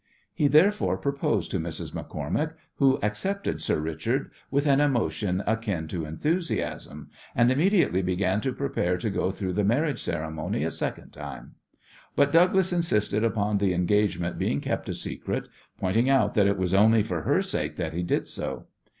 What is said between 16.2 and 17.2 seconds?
that it was only